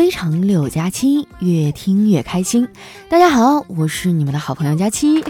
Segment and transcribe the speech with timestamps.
[0.00, 2.66] 非常六加七，越听越开心。
[3.10, 5.22] 大家好，我是你们的好朋友佳期。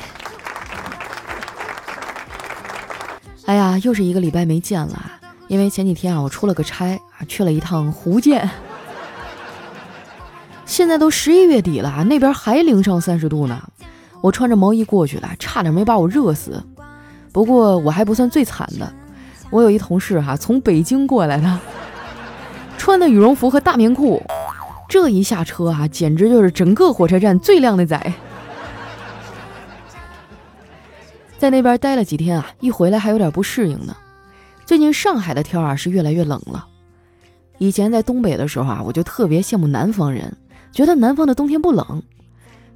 [3.46, 5.10] 哎呀，又是一个礼拜没见了，
[5.48, 8.48] 因为前几天啊，我出了个差啊，去了一趟福建。
[10.66, 13.60] 现在都十一月底了，那边还零上三十度呢。
[14.20, 16.62] 我穿着毛衣过去了，差点没把我热死。
[17.32, 18.92] 不过我还不算最惨的，
[19.50, 21.58] 我有一同事哈，从北京过来的。
[22.78, 24.22] 穿的羽绒服和大棉裤，
[24.90, 28.12] 这一下车啊，简直就是整个火车站最靓的仔。
[31.38, 33.96] 在那边待了几天啊，一回来还有点不适应呢。
[34.66, 36.66] 最近上海的天啊是越来越冷了。
[37.58, 40.36] 以前在东北的时候啊，我就特别羡慕南方人，
[40.72, 42.02] 觉得南方的冬天不冷。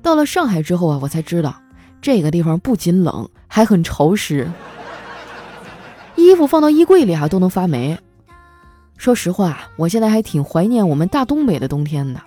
[0.01, 1.53] 到了上海之后啊，我才知道
[2.01, 4.49] 这个地方不仅冷，还很潮湿，
[6.15, 7.99] 衣服放到衣柜里啊都能发霉。
[8.97, 12.21] 说实话，我现在还挺怀念我们大东北的冬天的，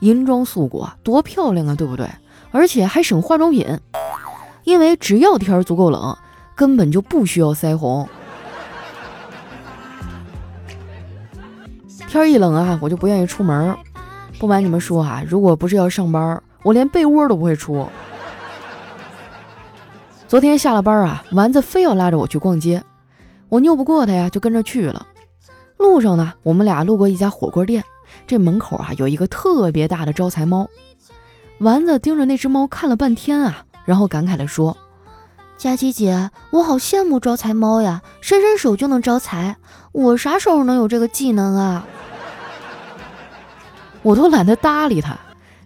[0.00, 2.08] 银装素裹，多漂亮啊，对不对？
[2.50, 3.66] 而且还省化妆品，
[4.62, 6.16] 因为只要天足够冷，
[6.54, 8.08] 根本就不需要腮红。
[12.08, 13.76] 天一冷啊，我就不愿意出门。
[14.38, 17.86] 不瞒你们说啊，如果不是要上班，我连被窝都不会出。
[20.28, 22.82] 昨天下了班啊，丸子非要拉着我去逛街，
[23.48, 25.06] 我拗不过他呀，就跟着去了。
[25.76, 27.84] 路上呢，我们俩路过一家火锅店，
[28.26, 30.68] 这门口啊有一个特别大的招财猫。
[31.58, 34.76] 丸子盯着那只猫看了半天啊，然后感慨地说
[35.56, 39.56] ：“佳琪姐，我好羡慕招财猫呀，伸伸手就能招财，
[39.92, 41.86] 我啥时候能有这个技能啊？”
[44.02, 45.16] 我都懒得搭理他，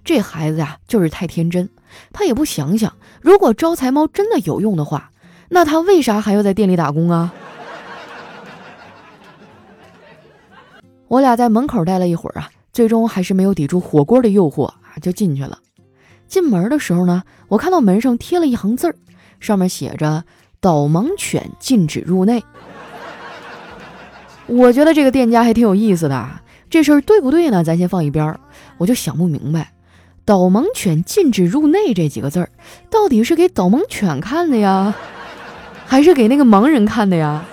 [0.04, 1.68] 这孩子呀就是太天真，
[2.12, 5.10] 他也不想想，如果招财猫真的有用的话，
[5.48, 7.32] 那他为啥还要在店里打工啊？
[11.08, 15.58] 我俩在门口待了一会儿啊，最终还是没有抵住火锅的诱惑啊，就进去了。
[16.26, 18.94] 进门的时候呢，我看到门上贴了一行字儿，
[19.40, 20.24] 上面写着
[20.60, 22.44] “导盲犬禁止入内”。
[24.46, 26.28] 我觉得这个店家还挺有意思的，
[26.68, 27.64] 这事儿对不对呢？
[27.64, 28.38] 咱先放一边儿。
[28.76, 29.72] 我就想不明白
[30.26, 32.50] ，“导盲犬禁止入内”这几个字儿，
[32.90, 34.94] 到底是给导盲犬看的呀，
[35.86, 37.44] 还是给那个盲人看的呀？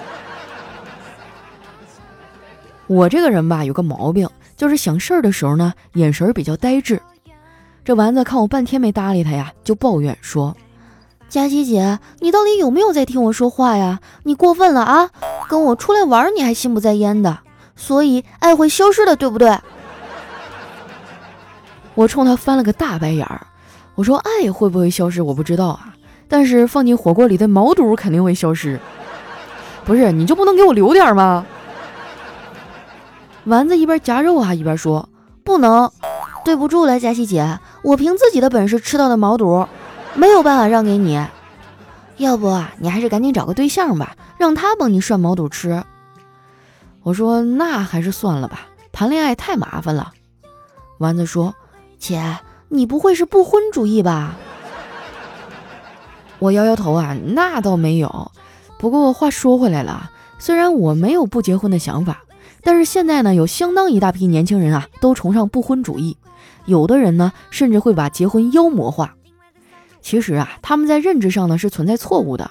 [2.87, 7.01] 我这个人吧，有个毛病，就是想事儿的时候呢，眼神比较呆滞。
[7.83, 10.55] 这丸子看我半天没搭理他呀，就抱怨说
[11.27, 13.99] ：“佳琪姐，你到底有没有在听我说话呀？
[14.23, 15.09] 你过分了啊！
[15.49, 17.39] 跟我出来玩，你还心不在焉的，
[17.75, 19.57] 所以爱会消失的，对不对？”
[21.95, 23.47] 我冲他翻了个大白眼儿，
[23.95, 25.95] 我说：“爱会不会消失，我不知道啊，
[26.27, 28.79] 但是放进火锅里的毛肚肯定会消失。
[29.85, 31.45] 不是，你就不能给我留点吗？”
[33.45, 35.07] 丸子一边夹肉啊，一边说
[35.45, 35.91] ：“不能，
[36.43, 39.67] 对不住了，佳琪姐，我凭自己的本事吃到的毛肚，
[40.15, 41.23] 没有办法让给你。
[42.17, 45.83] 要不，你还是赶紧找个对象吧，让他帮你涮毛肚吃。”
[47.03, 48.61] 我说：“那还是算了吧，
[48.91, 50.11] 谈恋爱太麻烦了。”
[50.97, 51.53] 丸子说
[51.99, 52.39] ：“姐，
[52.69, 54.35] 你不会是不婚主义吧？”
[56.39, 58.31] 我摇摇头啊，那倒没有。
[58.79, 62.23] 不过话说回来了，虽然我没有不结婚的想法。
[62.65, 66.17] 但是现在呢，有相当一大批年轻人啊，都崇尚不婚主义，
[66.65, 69.15] 有的人呢，甚至会把结婚妖魔化。
[70.01, 72.49] 其实啊，他们在认知上呢是存在错误的，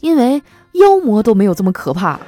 [0.00, 0.42] 因为
[0.72, 2.20] 妖魔都没有这么可怕。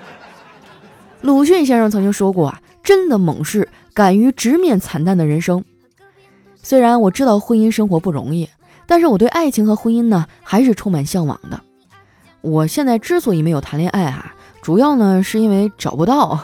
[1.22, 5.64] 鲁迅先生曾经说过啊，真的猛士敢于直面惨淡的人生。
[6.62, 8.50] 虽然我知道婚姻生活不容易，
[8.86, 11.62] 但是我对爱情和婚姻呢，还是充满向往的。
[12.42, 14.34] 我现在之所以没有谈恋爱啊。
[14.62, 16.40] 主要呢，是因为找不到。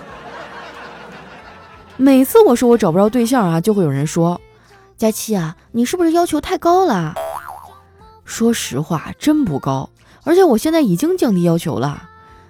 [1.96, 4.40] 每次我说我找不着对象啊，就会有人说
[4.96, 7.14] ：“佳期啊，你是不是要求太高了？”
[8.24, 9.90] 说实话，真不高。
[10.24, 12.08] 而且我现在已经降低要求了。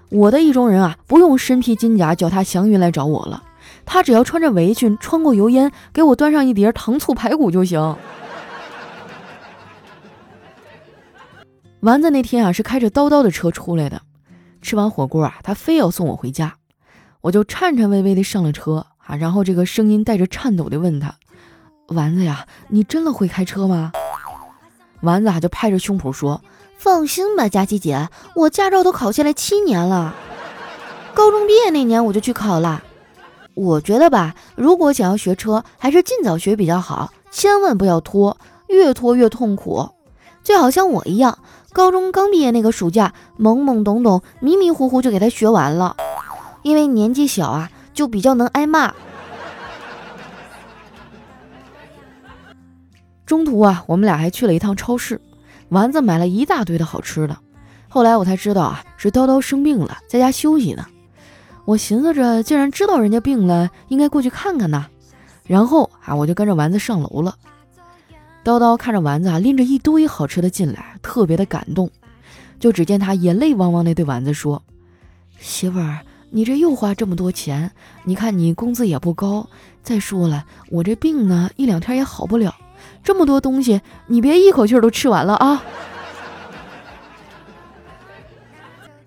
[0.08, 3.42] 我的意中人啊，不用身披金甲、脚踏祥云来找我了，
[3.84, 7.80] 他只要穿着围裙、穿过油烟，给我端上一碟糖醋排骨就行。
[11.80, 14.00] 丸子那天啊，是开着叨叨的车出来的。
[14.66, 16.54] 吃完火锅啊，他非要送我回家，
[17.20, 21.14] 我就颤颤巍巍地上了车啊，然后这个声音带着颤抖地问他
[21.94, 23.92] ：“丸子呀，你真的会开车吗？”
[25.02, 26.42] 丸子啊就拍着胸脯说
[26.78, 30.12] ：“放心吧，佳琪姐，我驾照都考下来七年了，
[31.14, 32.82] 高中毕业那年我就去考了。
[33.54, 38.36] 我觉得吧，如果想要学车，还是尽早学比较好，千万不要拖，
[38.66, 39.90] 越拖越痛苦，
[40.42, 41.38] 最好像我一样。”
[41.76, 45.94] 高中刚毕业那个暑假懵懵懂懂迷迷糊糊就给他学完了。
[46.62, 48.94] 因为年纪小啊就比较能挨骂。
[53.26, 55.20] 中途啊我们俩还去了一趟超市
[55.68, 57.36] 丸子买了一大堆的好吃的。
[57.90, 60.86] 后来我才知道啊是叨叨生病了在家休息呢。
[61.66, 64.86] 我寻思着既然知道人家病了应该过去看看呐
[65.44, 67.34] 然后啊我就跟着丸子上楼了。
[68.46, 71.90] 叨叨看着丸子啊，拎着一堆好吃的进来，特别的感动。
[72.60, 74.62] 就只见他眼泪汪汪的对丸子说
[75.40, 75.98] ：“媳妇儿，
[76.30, 77.72] 你这又花这么多钱，
[78.04, 79.48] 你看你工资也不高。
[79.82, 82.54] 再说了，我这病呢，一两天也好不了。
[83.02, 85.64] 这么多东西，你别一口气都吃完了啊！”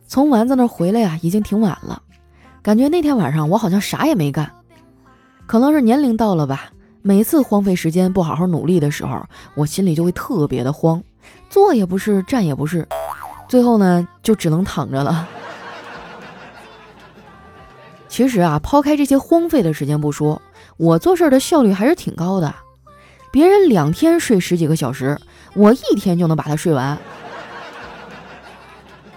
[0.05, 2.01] 从丸子那回来呀，已经挺晚了。
[2.61, 4.51] 感觉那天晚上我好像啥也没干，
[5.47, 6.73] 可能是年龄到了吧。
[7.01, 9.23] 每次荒废时间不好好努力的时候，
[9.55, 11.01] 我心里就会特别的慌，
[11.49, 12.87] 坐也不是，站也不是。
[13.47, 15.27] 最后呢，就只能躺着了。
[18.09, 20.41] 其实啊，抛开这些荒废的时间不说，
[20.77, 22.53] 我做事的效率还是挺高的。
[23.31, 25.17] 别人两天睡十几个小时，
[25.55, 26.97] 我一天就能把它睡完。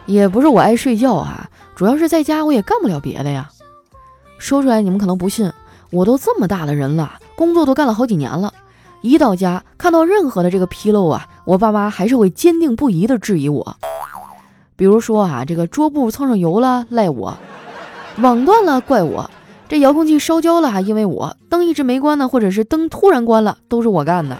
[0.06, 3.50] 也不是我爱睡觉啊，主要是在家我也干不了别的呀。
[4.38, 5.52] 说出来你们可能不信，
[5.90, 8.54] 我都这么大的人了，工作都干了好几年了，
[9.00, 13.76] 一到家看到任何的这个纰漏啊，我爸妈还是会坚定不移的质疑我。
[14.76, 17.36] 比如说啊，这个桌布蹭上油了赖我，
[18.18, 19.28] 网断了怪我，
[19.68, 24.38] 这遥控器烧焦了还因为我，灯一直没关呢，或者是灯突然关了都是我干的。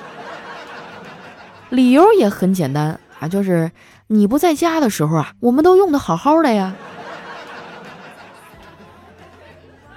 [1.71, 3.73] 理由也很简单啊，就是
[4.07, 6.73] 你不在家的时候啊，我们都用的好好的呀。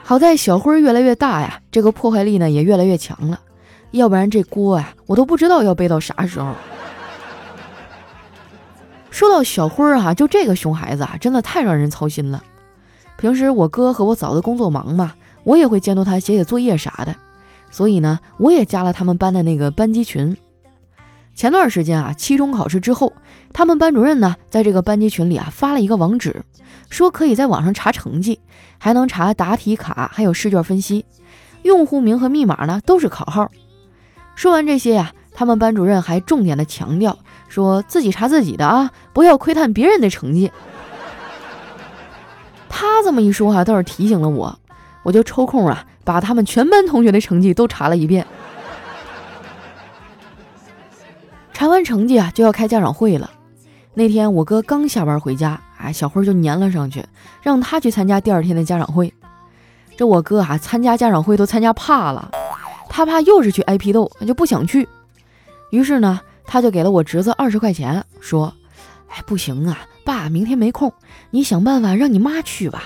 [0.07, 3.39] 好在小辉越来越大呀，这个破坏力呢也越来越强了，
[3.89, 6.53] 要不然这锅啊，我都不知道要背到啥时候。
[9.09, 12.43] 说到小辉儿哈，就这个熊孩子啊，真的太让人操心了。
[13.17, 17.15] 平时我哥和我嫂子工作忙嘛，我也会监督他写写作业啥的，
[17.71, 20.37] 所以呢，我也加了他们班的那个班级群。
[21.35, 23.11] 前段时间啊，期中考试之后，
[23.51, 26.43] 他们班主任呢，在这个班级群里啊，发了一个网址，
[26.89, 28.39] 说可以在网上查成绩，
[28.77, 31.05] 还能查答题卡，还有试卷分析，
[31.63, 33.51] 用户名和密码呢都是考号。
[34.33, 37.17] 说完这些呀，他们班主任还重点的强调。
[37.49, 40.51] 说自己查自己的啊，不要窥探别人的成绩。
[42.69, 44.57] 他这么一说啊，倒是提醒了我，
[45.03, 48.25] 我就抽空啊，把他们全班同学的成绩都查了一遍。
[51.55, 53.31] 查完成绩啊，就要开家长会了。
[53.93, 57.01] 那天我哥刚下班回家，哎，小辉就粘了上去，
[57.41, 59.13] 让他去参加第二天的家长会。
[59.95, 62.29] 这我哥啊，参加家长会都参加怕了，
[62.89, 64.87] 他怕又是去挨批斗，就不想去。
[65.71, 66.19] 于是呢。
[66.47, 68.53] 他就给了我侄子二十块钱，说
[69.09, 70.93] ：“哎，不行啊，爸明天没空，
[71.31, 72.83] 你想办法让你妈去吧。”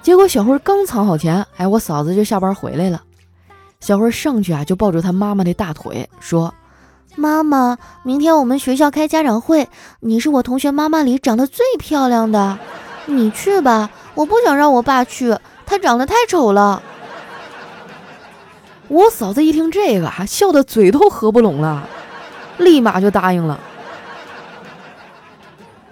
[0.00, 3.02] 结果小辉刚藏好钱，哎，我嫂子就下班回来了。
[3.80, 6.52] 小慧上去啊，就抱住他妈妈的大腿，说
[7.16, 9.68] ：“妈妈，明天我们学校开家长会，
[10.00, 12.58] 你是我同学妈妈里长得最漂亮的，
[13.06, 16.82] 你去吧，我不想让我爸去，他长得太丑了。”
[18.88, 21.88] 我嫂子一听这个，笑得嘴都合不拢了，
[22.58, 23.60] 立马就答应了。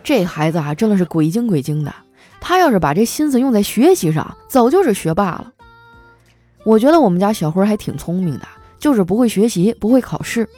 [0.02, 1.94] 这孩子啊，真的是鬼精鬼精的。
[2.40, 5.52] 他要是把这心思用在学习上，早就是学霸了。
[6.66, 10.48] 我觉得我们家小辉还挺聪明的，就是不会学习，不会考试。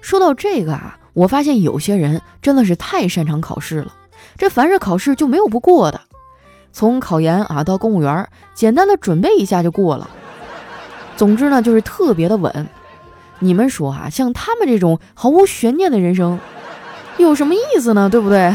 [0.00, 3.94] 说到这个啊，我发现有些人真的是太擅长考试了，
[4.36, 6.00] 这凡是考试就没有不过的。
[6.72, 10.10] 从考研啊到公务员，简单的准备一下就过了。
[11.16, 12.66] 总之呢，就是特别的稳。
[13.38, 16.40] 你们说啊，像他们这种毫无悬念的人生，
[17.18, 18.10] 有什么意思呢？
[18.10, 18.52] 对不对？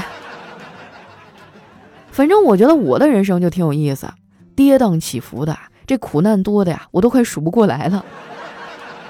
[2.12, 4.10] 反正我觉得我的人生就挺有意思，
[4.58, 8.04] 跌宕起伏的，这苦难多的呀，我都快数不过来了。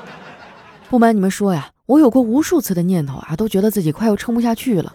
[0.90, 4.94] 不瞒你们说呀，我有过无数次的念头啊，都觉得自己快要撑不下去了。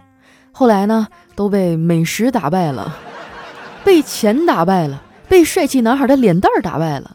[0.53, 2.97] 后来呢，都被美食打败了，
[3.85, 7.13] 被钱打败了，被帅气男孩的脸蛋儿打败了。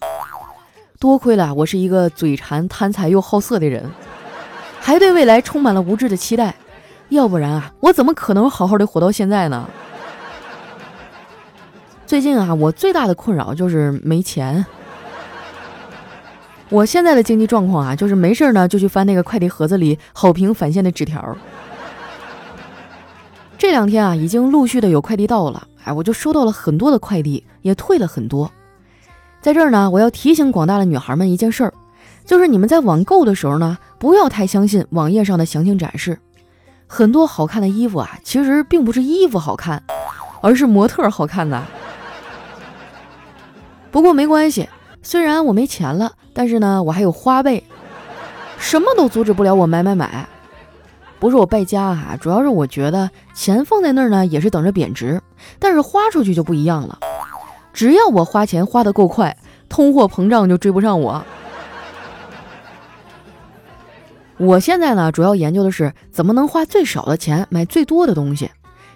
[1.00, 3.92] 多亏了我是一个嘴馋、贪财又好色的人，
[4.80, 6.56] 还对未来充满了无知的期待，
[7.10, 9.70] 要不然啊，我怎么可能好好的活到现在呢？
[12.06, 14.64] 最近啊，我最大的困扰就是没钱。
[16.70, 21.36] 我现在的经济状况啊，就是没事呢就去翻那个快递盒子里好评返现的纸条。
[23.58, 28.52] 这两天啊，已经陆续的有快递到了，哎，我就收到了很多的快递，也退了很多。
[29.42, 31.74] 在这儿呢，我要提醒广大的女孩们一件事儿，
[32.24, 36.20] 就是你们在网购的时候呢，不要太相信网页上的详情展示。
[36.86, 39.82] 很多好看的衣服啊，其实并不是衣服好看，
[40.42, 41.64] 而是模特好看的。
[43.96, 44.68] 不过没关系，
[45.02, 47.64] 虽然我没钱了，但是呢，我还有花呗。
[48.58, 50.28] 什么都阻止不了我买买买。
[51.18, 55.22] 不是我败家啊，主要是我觉得钱放在那儿呢，也是等着贬值，
[55.60, 57.00] 但是花出去就不一样了。
[57.72, 59.38] 只要我花钱花得够快，
[59.70, 61.26] 通货膨胀就追不上我。
[64.36, 68.52] 我现在呢，主要研究的是怎么能花最少的钱买最多的东西，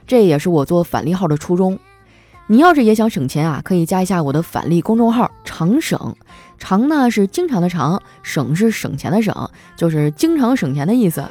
[0.06, 1.80] 这也是我做返利号的初衷。
[2.52, 6.16] 你要是也想省钱啊，可以加一下我的返利公众号“常省”，
[6.58, 11.24] 常呢是经常的常，省是省钱的省，就是经常省钱的意思。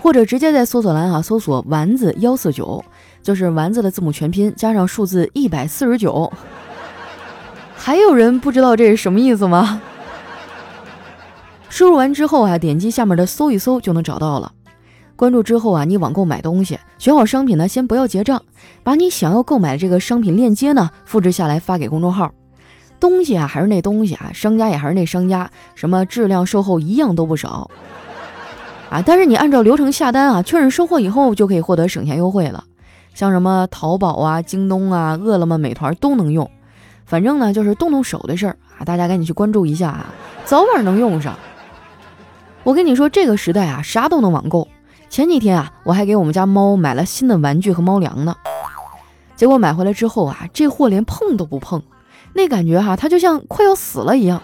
[0.00, 2.84] 或者直接在搜索栏啊搜索“丸子幺四九”，
[3.24, 6.32] 就是丸子的字母全拼加上数字一百四十九。
[7.76, 9.82] 还有人不知道这是什么意思吗？
[11.68, 14.52] 输入完之后啊，点击下面的搜一搜就能找到了。
[15.18, 18.40] 关注之后啊，你网购买东西，选好商品呢，先不要结账，
[18.84, 22.30] 把你想要购买的这个商品链接呢复制下来发给公众号。
[23.00, 27.68] 东西啊还是那东西啊，商家也还是那商家，什么质量售后一样都不少
[28.88, 29.02] 啊。
[29.04, 32.62] 但是你按照流程下单啊，确认收货以后就可以获得省钱优惠了。
[33.12, 36.48] 像什么淘宝啊、京东啊、饿了么、美团都能用。
[37.06, 41.36] 反正呢就是动动手的事儿啊，大家赶紧去关注一下啊，早晚能用上。
[42.62, 44.68] 我跟你说，这个时代啊，啥都能网购。
[45.08, 48.36] 前几天啊，我还给我们家猫买了新的玩具和猫粮呢。
[49.36, 51.82] 结果买回来之后啊，这货连碰都不碰，
[52.34, 54.42] 那感觉哈，它就像快要死了一样，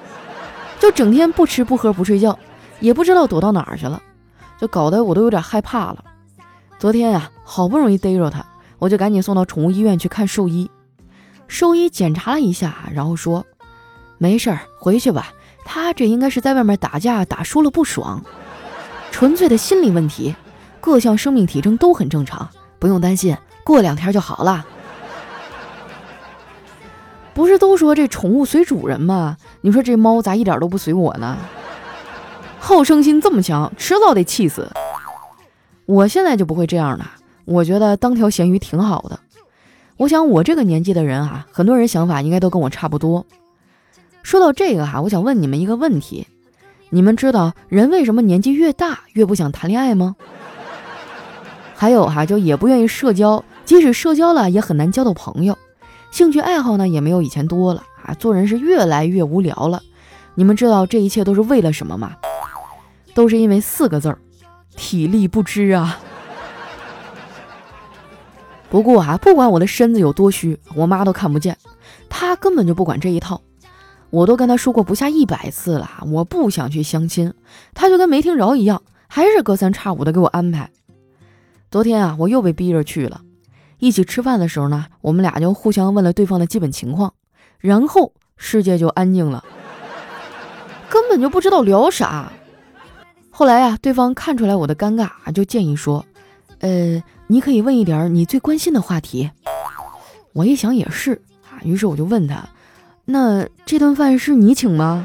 [0.78, 2.38] 就整天不吃不喝不睡觉，
[2.80, 4.00] 也不知道躲到哪儿去了，
[4.59, 6.04] 就搞得我都有点害怕了。
[6.78, 8.44] 昨天呀，好不容易逮着它，
[8.78, 10.71] 我就赶紧送到宠物医院去看兽医。
[11.47, 13.44] 兽医检查了一下，然后说
[14.18, 15.33] ：“没事儿，回去吧。”
[15.66, 18.23] 他这应该是在外面打架打输了不爽，
[19.11, 20.35] 纯粹的心理问题，
[20.85, 22.47] 各项生命体征都很正常，
[22.79, 24.67] 不用担心，过两天就好了。
[27.33, 29.38] 不是都说这宠物随主人吗？
[29.62, 31.38] 你说这猫咋一点都不随我呢？
[32.59, 34.71] 好胜心这么强，迟早得气死。
[35.87, 37.12] 我现在就不会这样了，
[37.47, 39.19] 我觉得当条咸鱼挺好的。
[39.97, 43.25] 我想我这个年纪的人啊，很多人想法应该都跟我差不多。
[44.23, 46.26] 说到这个哈，我想问你们一个问题：
[46.91, 50.17] 你们知道人为什么年纪越大越不想谈恋爱吗？
[51.85, 55.59] 还有哈，就也不愿意社交，即使社交了也很难交到朋友，
[56.11, 59.83] 兴趣爱好呢也没有以前多了啊，做人是越来越无聊了。
[60.35, 62.12] 你们知道这一切都是为了什么吗？
[63.12, 64.19] 都是因为四个字儿：
[64.76, 66.00] 体力不支啊。
[68.71, 71.55] 不过啊，不管我的身子有多虚，我妈都看不见，
[72.09, 73.43] 她根本就不管这一套。
[74.09, 77.35] 我都跟她说过不下一百次了，我不想去相亲，
[77.75, 80.71] 她就跟没听着一样，还是隔三差五的给我安排。
[81.75, 83.23] 昨天啊，我又被逼着去了。
[83.81, 87.14] 一起吃饭的时候呢，我们俩就互相问了对方的基本情况，
[87.59, 89.43] 然后世界就安静了，
[90.88, 92.31] 根本就不知道聊啥。
[93.28, 96.07] 后来呀，对方看出来我的尴尬，就建议说
[96.62, 99.33] ：“呃，你可以问一点你最关心的话题。”
[100.33, 102.49] 我一想也是啊，于是我就问他。
[103.04, 105.04] 那这顿饭是你请吗？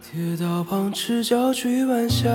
[0.00, 2.28] 铁道旁赤脚追晚霞，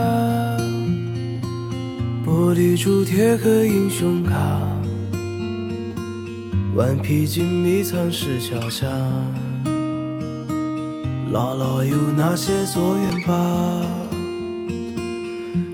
[2.31, 4.61] 玻璃珠铁盒英雄卡，
[6.73, 8.87] 顽皮筋迷藏石桥下，
[11.29, 13.35] 姥姥有那些作业本，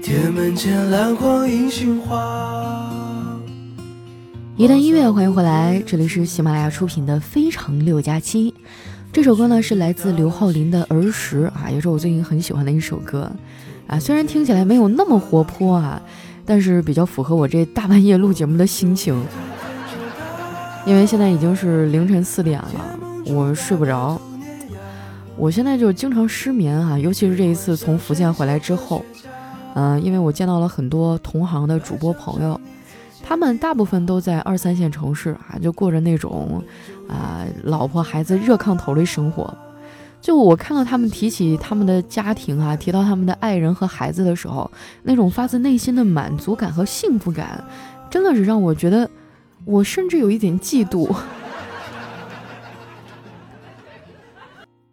[0.02, 2.90] 铁门前篮筐银杏花。
[4.56, 8.52] 一段音乐，欢迎回来，这里是喜马拉雅出品的《非常六加七》。
[9.14, 13.32] 这首歌呢是来自刘浩林的《儿时》啊，也是我最近很喜欢的一首歌
[13.86, 14.00] 啊。
[14.00, 16.02] 虽然听起来没有那么活泼啊，
[16.48, 19.22] 但是比较符合我这大半夜录节目的心情。
[20.86, 24.20] 因为现在已经是凌晨四点了，我睡不着。
[25.36, 29.04] 我现在就经常失眠啊，尤其是这一次从福建回来之后，
[29.76, 32.60] 嗯，因为我见到了很多同行的主播朋友。
[33.22, 36.64] 他们大部分都在二三线城市啊，就过着那种
[37.10, 39.54] 啊老婆孩子热炕头的生活。
[40.20, 44.70] 就我看到他们提起他们的家庭啊，提到他们的爱人和孩子的时候，
[45.04, 47.64] 那种发自内心的满足感和幸福感，
[48.10, 49.10] 真的是让我觉得，
[49.64, 51.16] 我甚至有一点嫉妒。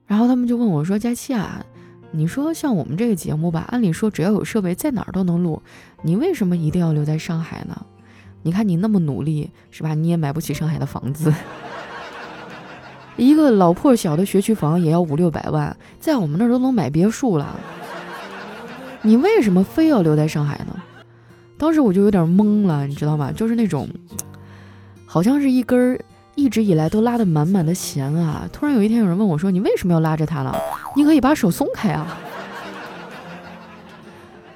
[0.07, 1.65] 然后他们就问我说：“佳期啊，
[2.13, 5.61] 你说像我们这个节目吧，按理说只要有设备，在哪儿都能录，
[6.03, 7.85] 你为什么一定要留在上海呢？”
[8.47, 9.95] 你看你那么努力，是吧？
[9.95, 11.33] 你也买不起上海的房子，
[13.17, 17.59] 一个老破小的学区房也要五六百万，在我们那儿都能买别墅了。
[19.03, 20.75] 你为什么非要留在上海呢？
[21.57, 23.31] 当时我就有点懵了，你知道吗？
[23.31, 23.89] 就是那种，
[25.07, 26.01] 好像是一根儿
[26.35, 28.49] 一直以来都拉得满满的弦啊。
[28.53, 30.59] 突然有一天有人问我说：“你为什么要拉着它了？
[30.97, 32.19] 你可以把手松开啊。”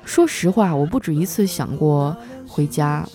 [0.04, 3.06] 说实话，我不止一次想过回家，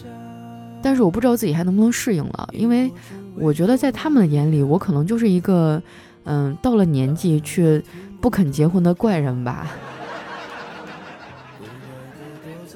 [0.81, 2.89] 但是我不知道自己还能不能适应了，因为
[3.35, 5.81] 我觉得在他们的眼里，我可能就是一个，
[6.23, 7.81] 嗯，到了年纪却
[8.21, 9.67] 不肯结婚的怪人吧。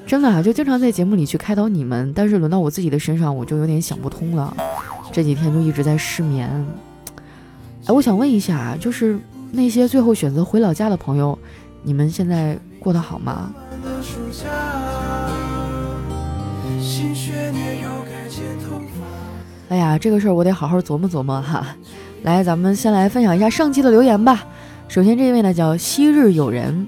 [0.06, 4.56] 真的啊，就经常在节目里去开导你们，但是轮到我自己的身上，我就有点想不通了。
[5.12, 6.48] 这几天就一直在失眠。
[7.86, 9.18] 哎，我想问一下，就是
[9.52, 11.38] 那些最后选择回老家的朋友，
[11.82, 13.52] 你们现在过得好吗？
[19.68, 21.66] 哎呀，这个事儿我得好好琢磨琢磨哈。
[22.22, 24.44] 来，咱们先来分享一下上期的留言吧。
[24.88, 26.86] 首先这位呢叫昔日友人，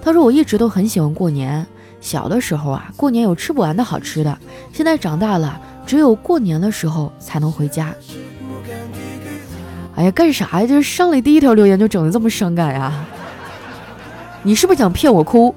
[0.00, 1.66] 他说我一直都很喜欢过年。
[2.00, 4.38] 小的时候啊，过年有吃不完的好吃的。
[4.72, 7.92] 现在长大了，只有过年的时候才能回家。
[9.96, 10.66] 哎呀，干啥呀？
[10.66, 13.04] 这上来第一条留言就整的这么伤感呀？
[14.44, 15.52] 你是不是想骗我哭？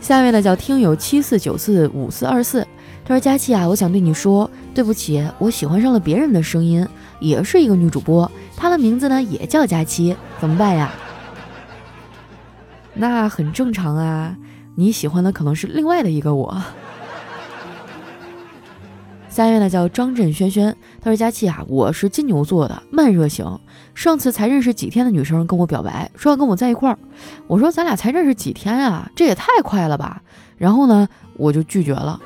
[0.00, 2.66] 下面呢叫听友七四九四五四二四，
[3.08, 6.86] 他说：“佳琪啊，我想对你说，对不起，我喜欢上了别人的声音，
[7.20, 10.92] 也是一个女主播，她的名字呢也叫佳琪，怎么办呀？”
[12.92, 14.36] 那很正常啊，
[14.74, 16.62] 你喜欢的可能是另外的一个我。
[19.30, 23.58] 下面呢叫张震轩轩，他说：“佳琪啊，我是金牛座的，慢热型。
[23.94, 26.98] 上次才认识几天的女生跟我表白，说要跟我在一块儿。
[27.46, 30.20] 我说咱俩才认识几天啊，这也太快了吧。
[30.58, 32.20] 然后呢，我就拒绝了。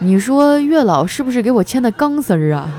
[0.00, 2.70] 你说月老是不是给我牵的钢丝儿啊？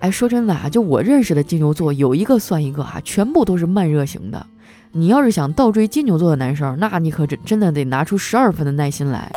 [0.00, 4.46] 哎，说真的啊，就我认识的金牛座有一个算一个啊，全部都是慢热型的。
[4.92, 9.30] 你要是想倒追金牛座的男生，那你可真真的得拿出十二分的耐心来。”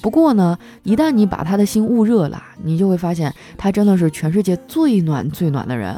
[0.00, 5.94] 不过呢，一旦你把他的心捂热了，你就会发现他真的是全世界最暖最暖的人。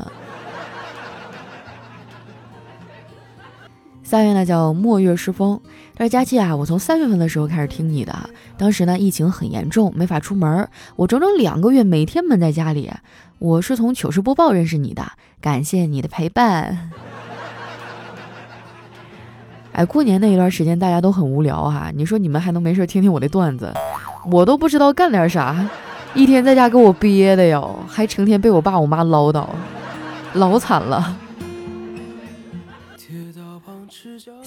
[4.09, 5.61] 三月呢叫墨月诗风，
[5.95, 10.67] 他说佳期啊，我从三月份的时候开始听你的，当时呢疫情很严重，没法出门，
[10.97, 12.91] 我整整两个月每天闷在家里。
[13.39, 15.05] 我是从糗事播报认识你的，
[15.43, 16.91] 感谢你的陪伴。
[19.73, 23.71] 哎，过年那一段时间大家都很无聊哈，你说你们还能没事听听我的段子，
[24.33, 25.55] 我都不知道干点啥，
[26.15, 29.45] 一天在家给我憋的哟，还成天被我爸我妈唠叨，
[30.33, 31.15] 老惨了。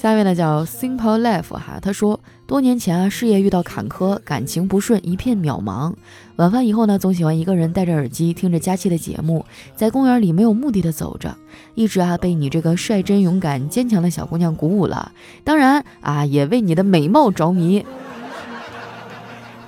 [0.01, 5.93] 下面呢叫 Simple Life 哈，他说多年前啊，事业遇到坎坷，感情不顺，一片渺茫。
[6.37, 11.37] 晚饭以后呢，总喜欢一个人戴着耳机，听着佳期的节目，在公园里没有目的的走着，
[11.75, 15.11] 一直啊被你这个率真、勇敢、坚强的小姑娘鼓舞了，
[15.43, 17.85] 当然啊也为你的美貌着迷。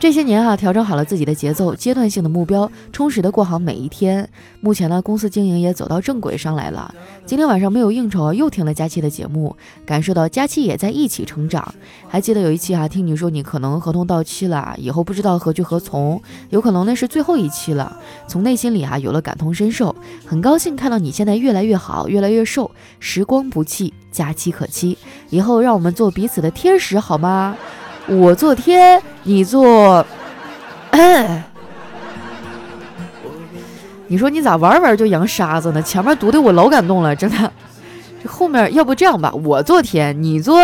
[0.03, 4.29] 这些年啊，调整好了自己的节奏，阶段性的目标，充实的过好每一天。
[4.59, 6.93] 目前呢，公司经营也走到正轨上来了。
[7.25, 11.73] 今天晚上没有应酬，又听了佳期的节目，感受到佳期也在一起成长。
[12.09, 17.97] 还记得有一期啊，听你说你可能合同到期了，以后不知道何去何从，有可能那是最后一期了。
[18.27, 22.69] 从内心里啊有了感同身受，很高兴看到你现在越来越好，越来越瘦。
[22.99, 24.97] 时光不弃，佳期可期，
[25.29, 27.55] 以后让我们做彼此的天使好吗？
[28.07, 30.05] 我做天，你做，
[34.07, 35.81] 你说你咋玩玩就扬沙子呢？
[35.81, 37.51] 前面读的我老感动了，真的。
[38.21, 40.59] 这后面要不这样吧，我做天，你做。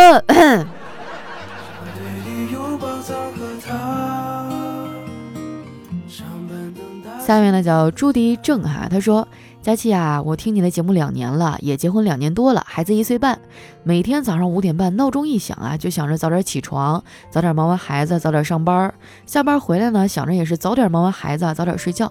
[7.18, 9.26] 下面呢叫朱迪正哈，他说。
[9.62, 13.38] 佳琪啊，我听你的节目两年了，也结婚两年多了，孩子一岁半。
[13.82, 18.92] 每天早上五点半闹钟一响啊，就想着早点起床，早点忙完孩子，早点上班。
[19.26, 22.10] 下班回来呢，想着也是早点忙完孩子，早点睡觉。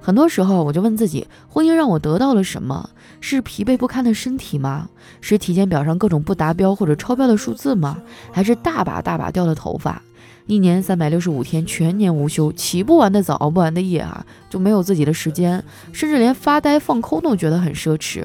[0.00, 2.88] 很多时候我就问自己，婚姻让我得到了什么？
[3.20, 4.88] 是疲惫不堪的身体吗？
[5.20, 7.98] 是体检表上各种不达标或者超标的数字吗？
[8.32, 10.00] 还是大把大把掉的头发？
[10.46, 18.24] 一年三百六十五天，全年无休，起不完的早，熬不完的夜啊，就没有自己的时间，甚至连发呆放空都觉得很奢侈。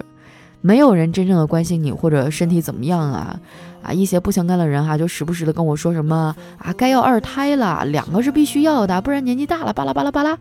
[0.62, 3.39] 没有人真正的关心你或者身体怎么样啊
[3.81, 3.91] 啊！
[3.91, 10.38] 一些不相干的人哈，就时不时的跟我说什么啊，该要二胎了，两个是必须要的，不然年纪大了，巴拉巴拉巴拉。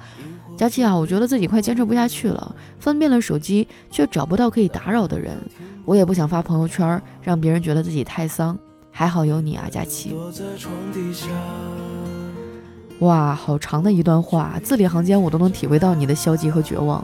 [0.58, 5.34] 佳琪啊，我觉得自己快坚持不下去了，翻遍了手机却找不到可以打扰的人，
[5.86, 8.58] 我也不想发朋友圈，让别人觉得自己太丧。
[9.00, 10.14] 还好有你啊，佳琪！
[12.98, 17.02] 哇，好长的一段话，字里行间我都能体会到你的消极和绝望。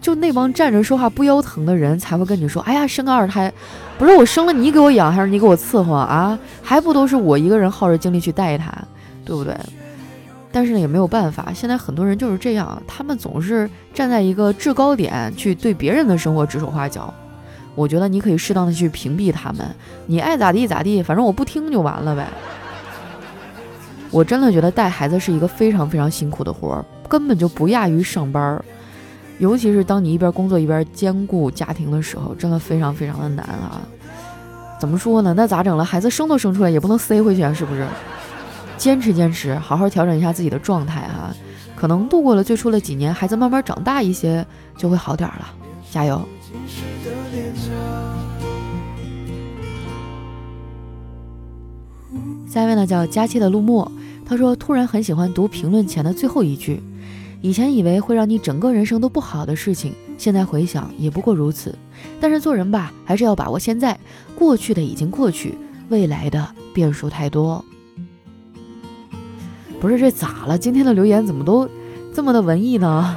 [0.00, 3.52] 就那帮站着说话不腰疼的人才会跟你说：“哎呀，生个二胎，
[3.98, 6.38] 不是我生了你给我养，还是你给我伺候啊？
[6.62, 8.72] 还不都是我一个人耗着精力去带他，
[9.26, 9.54] 对不对？”
[10.50, 17.12] 但是呢，也没有办法，现在很多人就是这样，他们总是站在一个制高点去对别人的生活指手画脚。
[17.74, 19.66] 我觉得你可以适当的去屏蔽他们，
[20.06, 22.28] 你爱咋地咋地，反正我不听就完了呗。
[24.10, 28.64] 我真的觉得带孩子是一个非常非常辛苦的活儿，根本就不亚于上班儿，
[29.38, 33.80] 尤其是当你一边工作一边兼顾家庭的时候，真的非常非常的难啊。
[34.78, 35.34] 怎么说呢？
[35.36, 35.84] 那咋整了？
[35.84, 37.84] 孩子生都生出来，也不能塞回去啊，是不是？
[38.76, 41.34] 坚持坚持，好好调整一下自己的状态哈。
[41.74, 45.46] 可能度过了最初的几年，孩子慢慢长大一些，就会好点儿了。
[45.90, 46.20] 加油！
[52.54, 53.90] 下一位呢，叫佳期的陆墨。
[54.24, 56.80] 他说：“突然很喜欢读评论前的最后一句，
[57.42, 61.76] 以前以为会让你整个人生都不好的事情，现在回想也不过如此。
[62.20, 63.98] 但是做人吧，还是要把握现在，
[64.36, 67.64] 过去的已经过去，未来的变数太多。”
[69.82, 70.56] 不是这咋了？
[70.56, 71.68] 今天的留言怎么都
[72.14, 73.16] 这么的文艺呢？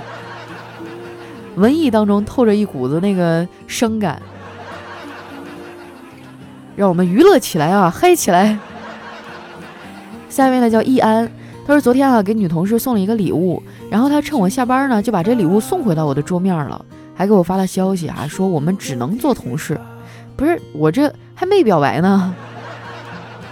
[1.58, 4.20] 文艺当中透着一股子那个伤感，
[6.76, 8.58] 让我们娱乐起来啊，嗨起来！
[10.38, 11.28] 下面呢叫易安，
[11.66, 19.82] 他说昨天啊给女同事送了一个礼物，然后他趁我下班呢就把这礼物送回到我的桌面了，还给我发了消息啊说我们只能做同事。
[20.36, 22.36] 不是我这还没表白呢，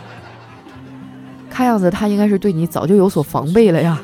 [1.49, 3.99] 看样子他应该是对你早就有所防备了呀。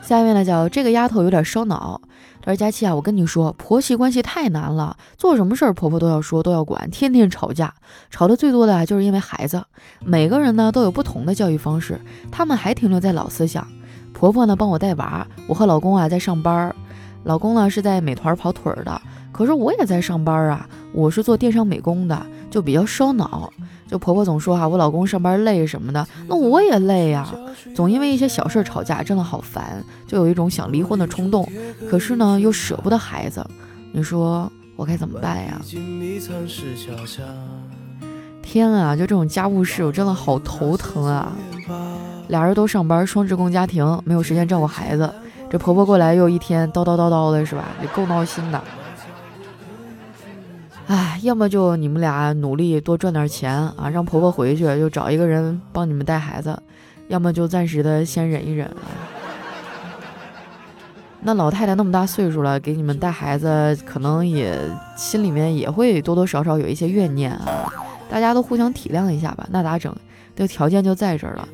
[0.00, 2.00] 下面呢叫这个丫头有点烧脑。
[2.46, 7.74] 而：“佳琪啊，我跟你说，婆媳关系太难了，做什么事儿婆婆都要说，都要管，天天吵架，
[8.08, 9.64] 吵的最多的啊就是因为孩子。
[10.04, 13.66] 每个人呢都有不同的教育方式，他们还停留在老思想。
[14.12, 16.72] 婆婆呢帮我带娃，我和老公啊在上班，
[17.24, 22.24] 老公呢是在美团跑腿儿的，可是我也在上班啊，我是做电商美工的，
[22.56, 23.52] 就比较烧脑。”
[23.86, 27.32] 就婆婆总说哈，我老公上班累什么的，那我也累呀，
[27.74, 31.46] 总因为一些小事吵架，真的好烦，就有一种想离婚的冲动，
[31.88, 33.46] 可是呢又舍不得孩子，
[33.92, 35.60] 你说我该怎么办呀？
[38.42, 41.36] 天啊，就这种家务事，我真的好头疼啊！
[42.28, 45.08] 俩人都上班，双职工家庭，没有时间照顾孩子，
[45.48, 47.66] 这婆婆过来又一天叨叨叨叨的，是吧？
[47.82, 48.60] 也够闹心的。
[50.88, 56.52] 唉，要么就你们俩努力多赚点钱啊，让婆婆回去就找一个人帮你们带孩子；
[57.08, 58.70] 要么就暂时的先忍一忍。
[61.22, 64.56] 那老太太那么大岁数了，给你们带孩子，可能也
[64.96, 67.72] 心里面也会多多少少有一些怨念啊。
[68.08, 69.92] 大家都互相体谅一下吧，那咋整？
[70.36, 71.48] 这条件就在这儿了。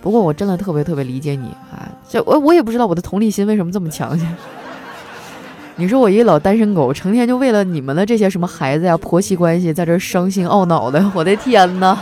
[0.00, 4.18] 不过我真的特别特别理解你啊，这我我也不知道我的同理心为什么这么强。
[5.80, 11.96] 你说我一老单身狗，成天就为了你们的这些什么孩子呀、婆媳关系，在这伤心懊恼的，我的天哪！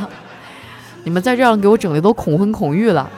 [1.05, 3.09] 你们再这样给我整的都恐婚恐育了。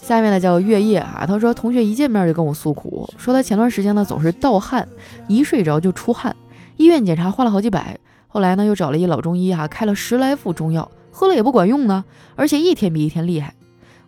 [0.00, 4.88] 下面呢叫月夜啊，他说同学一见面就跟我诉苦，说他前段时间呢总是盗汗，
[5.28, 6.34] 一睡着就出汗，
[6.78, 12.06] 医院检查花了好几百，后来呢又找了一老中医哈，开了十来副中药，喝了也不管用呢，
[12.36, 13.52] 而且一天比一天厉害。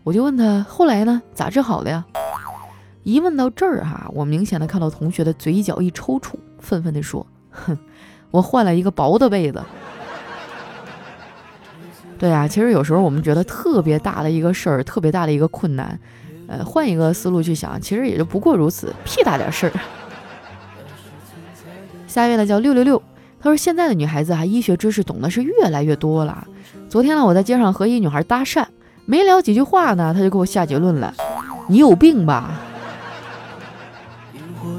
[0.04, 2.02] 我就问他后来呢咋治好的呀？
[3.08, 7.78] 一问到这儿哈，我明显的看到同学的嘴角一抽搐，愤愤地说：“哼，
[8.30, 9.62] 我换了一个薄的被子。”
[12.18, 15.98] 对啊，其实有时候我们觉得特别大的一个事儿，特别大的一个困难，
[16.48, 19.72] 呃，换一个思路去想，其实也就不过如此，屁大点事儿。
[22.06, 23.02] 下一位呢叫六六六，
[23.40, 26.46] 他说现在的女孩子啊，医学知识懂得是越来越多了。
[26.90, 28.66] 昨天呢，我在街上和一女孩搭讪，
[29.06, 31.14] 没聊几句话呢，她就给我下结论了
[31.68, 32.50] ：“你有病吧？”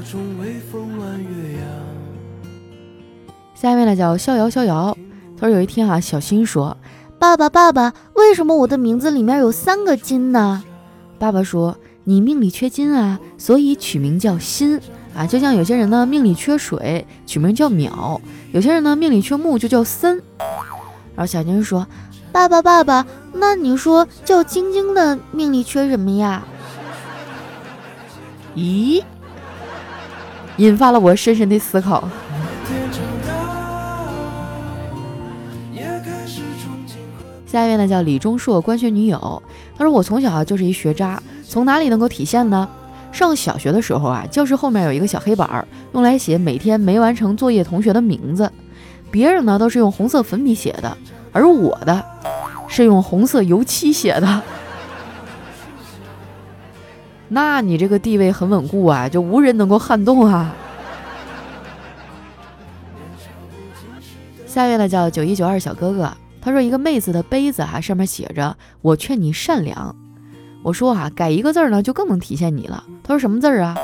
[0.02, 1.64] 中微风弯月牙
[3.54, 4.96] 下面呢叫逍遥逍遥，
[5.38, 6.74] 他说有一天啊，小新说
[7.18, 10.64] ：“爸爸爸爸，为什么我的名字里面有三个金呢？”
[11.18, 14.80] 爸爸说：“你命里缺金啊，所以取名叫新
[15.14, 15.26] 啊。
[15.26, 18.18] 就像有些人呢命里缺水，取名叫淼；
[18.52, 20.22] 有些人呢命里缺木，就叫森。”
[21.14, 21.86] 然后小新说
[22.32, 26.42] ：“爸爸爸爸，那你说叫晶晶的命里缺什么呀？”
[28.56, 29.04] 咦，
[30.60, 32.06] 引发了我深深的思考。
[37.46, 39.42] 下一位呢叫李钟硕，官学女友。
[39.78, 42.68] 他说：“我从小啊就是一学渣，从哪里能够体现呢？
[43.10, 48.52] 上小学的时候啊，教室后面有一个小黑板，用来写每天没完成作业同学的名字。
[49.10, 50.94] 别人呢都是用红色粉笔写的，
[51.32, 52.04] 而我的
[52.68, 54.42] 是用红色油漆写的。
[57.30, 60.54] 那你这个地位很稳固啊，就无人能够撼动啊。”
[64.46, 66.12] 下一位呢叫九一九二小哥哥。
[66.42, 69.94] 他说：“一个妹子的杯子啊，上面写着‘我劝你善良’。
[70.64, 72.82] 我说哈，改一个字儿呢，就更能体现你了。
[73.02, 73.76] 他说什么字儿啊？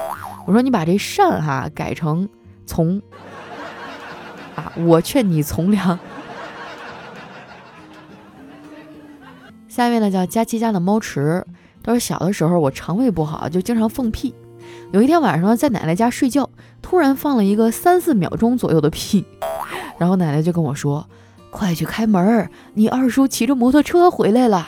[0.46, 2.28] 我说你把这善哈改成
[2.66, 3.00] 从
[4.56, 5.98] 啊，我劝你从良。
[9.68, 11.46] 下一位呢叫佳琪家的猫池，
[11.86, 14.34] 他说小的时候我肠胃不好，就经常放屁。
[14.90, 16.50] 有一天晚上在奶奶家睡觉，
[16.82, 19.24] 突然放了一个三四秒钟左右的屁，
[19.96, 21.08] 然后奶奶就跟我说
[21.50, 24.66] ：“快去开门，你二叔骑着摩托车回来了。”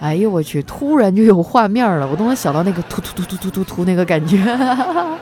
[0.00, 0.62] 哎呦我去！
[0.64, 4.36] 突然就有画面了，我都能想到那个突突突突突突突那个感觉。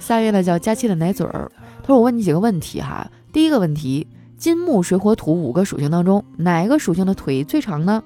[0.00, 3.08] 下一位呢叫佳期的奶嘴儿，他说：“我问你几个问题哈。
[3.32, 8.02] 第一个问题，金木水火土五个属性当中，哪一个属性的腿最长呢？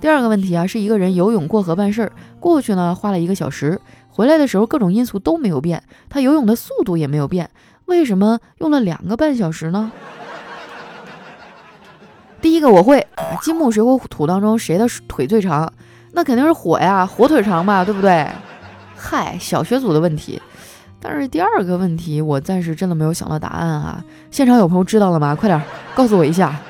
[0.00, 7.50] 第二个问题啊，是一个人游泳过河办事儿，过去呢花了一个小时，回来的时候各种因素都没有变，他游泳的速度也没有变，
[7.86, 9.90] 为什么用了两个半小时呢？”
[12.40, 15.72] 第一个我会啊，金木水火土当中谁的腿最长？
[16.12, 18.28] 那肯定是火呀，火腿长吧，对不对？
[18.96, 20.40] 嗨，小学组的问题。
[21.00, 24.04] 但是第二个问题我暂时真的没有想到答案啊。
[24.30, 25.34] 现场有朋友知道了吗？
[25.34, 25.60] 快点
[25.94, 26.60] 告诉我一下，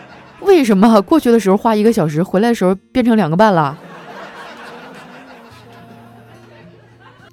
[0.41, 3.77] 为什么过去的时候花一个小时，回来的时候变成两个半了？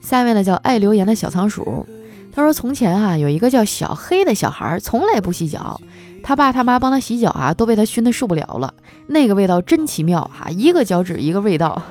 [0.02, 1.86] 下面呢叫爱留言的小仓鼠，
[2.32, 5.82] 他说从前啊有一个叫小黑的小孩，从来不洗脚。
[6.24, 8.74] 他爸他妈帮他洗脚啊，都被他熏得受不了了。
[9.08, 11.82] 那个味道真奇妙哈，一个脚趾一个味道。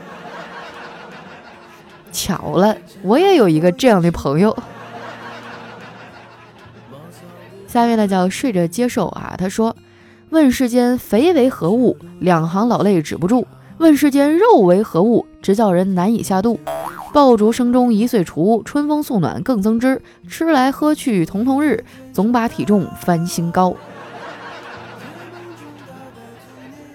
[2.11, 4.57] 巧了，我也有一个这样的朋友。
[7.75, 9.75] 下面呢叫睡着接受啊，他说
[10.31, 11.97] ：“问世间肥为何物？
[12.21, 13.45] 两行老泪止不住。
[13.79, 15.27] 问世间肉为何物？
[15.43, 16.61] 直叫人难以下肚。
[17.13, 20.01] 爆竹声中一岁除，春风送暖更增枝。
[20.29, 23.75] 吃来喝去同同日，总把体重翻新高。”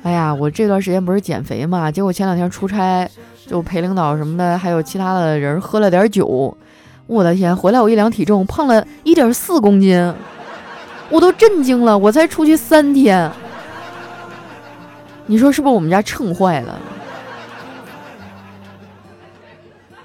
[0.03, 3.05] 哎呀，我这段时间不是减肥嘛，结果前两天出差，
[3.45, 6.57] 就陪领导什么的，还有其他的人喝了点酒，
[7.05, 10.13] 我的天，回来我一量体重，胖了一点四公斤，
[11.09, 11.97] 我都震惊了。
[11.97, 13.31] 我才出去三天，
[15.25, 16.79] 你说是不是我们家秤坏了？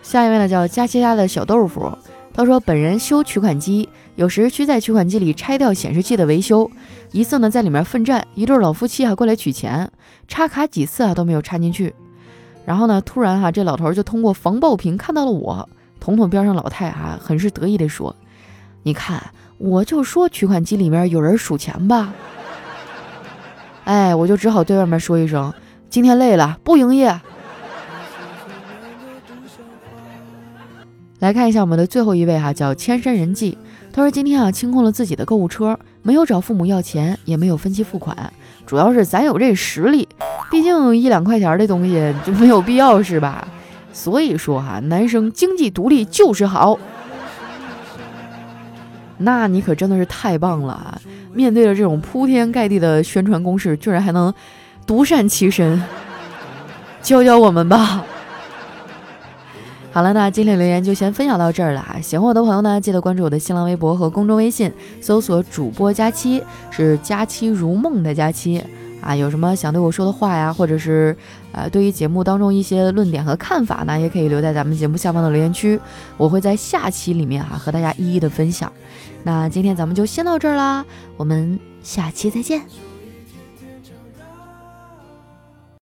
[0.03, 1.97] 下一位呢，叫佳琪家的小豆腐。
[2.33, 6.69] 他说：“本人修取款机，有时需在取款机里拆掉显示器的维修。
[7.13, 9.91] 一次呢，在里面奋战，一对老夫妻啊过来取钱，
[10.27, 11.95] 插卡几次啊都没有插进去。
[12.65, 15.69] 然后呢，突然哈，这老头就通过防爆屏看到了我。
[16.01, 18.15] 彤彤边上老太啊，很是得意地说
[18.83, 19.23] ：‘你看，
[19.59, 22.13] 我就说取款机里面有人数钱吧。’
[23.85, 25.53] 哎，我就只好对外面说一声
[25.91, 27.21] ：‘今天累了，不营业。’”
[31.21, 33.57] 来看一下我们的最后一位哈，叫千山人迹。
[33.93, 38.33] 他说今天啊清空了自己的购物车，没有找父母要钱，也没有分期付款，
[38.67, 40.09] 主要是咱有这实力，
[40.51, 43.47] 毕竟一两块钱的东西就没有必要是吧？
[43.93, 46.79] 所以说哈，男生经济独立就是好。
[49.19, 51.01] 那你可真的是太棒了啊！
[51.33, 54.33] 面对着这种铺天盖地的宣传攻势，居然还能
[54.87, 55.83] 独善其身，
[57.01, 58.05] 教教我们吧。
[59.93, 61.97] 好了，那今天留言就先分享到这儿了啊！
[62.03, 68.61] 喜欢我的朋友呢，记得关注我的新浪微博和公众微信，搜索主播佳期，是佳期如梦的佳期
[69.05, 69.15] 啊！
[69.15, 71.15] 有什么想对我说的话呀，或者是
[71.53, 75.79] 呃，对于节目当中一些论点和看法呢，也可以留在咱们节目下方的留言区，
[76.17, 78.73] 我会在下期里面哈和大家一一的分享。
[79.23, 80.85] 那今天咱们就先到这儿啦，
[81.17, 82.94] 我们下期再见。